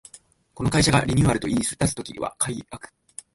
[0.55, 2.91] この会社がリニューアルと言いだす時は改悪